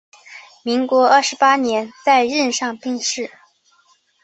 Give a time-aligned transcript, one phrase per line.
[0.63, 3.29] 民国二十八年在任上病逝。